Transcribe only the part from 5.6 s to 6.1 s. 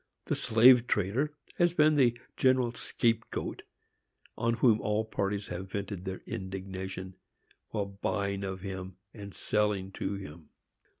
vented